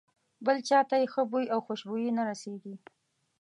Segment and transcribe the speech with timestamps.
[0.45, 2.75] بل چاته یې ښه بوی او خوشبويي نه رسېږي.